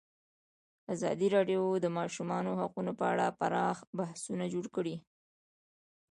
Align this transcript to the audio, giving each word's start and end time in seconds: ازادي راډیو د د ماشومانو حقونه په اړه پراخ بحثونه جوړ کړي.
ازادي 0.93 1.27
راډیو 1.35 1.61
د 1.77 1.81
د 1.83 1.87
ماشومانو 1.97 2.51
حقونه 2.61 2.91
په 2.99 3.05
اړه 3.13 3.35
پراخ 3.39 3.77
بحثونه 3.97 4.45
جوړ 4.53 4.65
کړي. 4.75 4.95